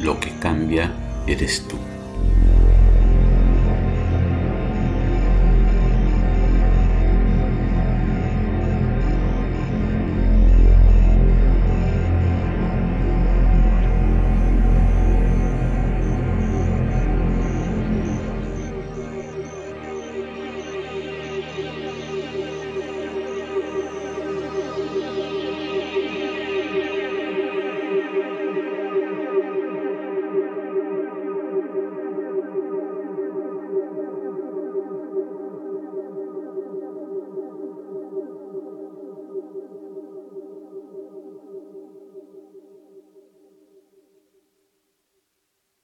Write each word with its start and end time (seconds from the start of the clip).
Lo 0.00 0.20
que 0.20 0.30
cambia 0.38 0.92
eres 1.26 1.66
tú. 1.66 1.95